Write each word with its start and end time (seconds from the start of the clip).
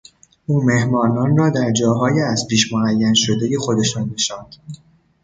او 0.45 0.63
مهمانان 0.63 1.37
را 1.37 1.49
در 1.49 1.71
جاهای 1.71 2.21
از 2.21 2.47
پیش 2.49 2.73
معین 2.73 3.13
شدهی 3.13 3.57
خودشان 3.57 4.09
نشاند. 4.13 4.55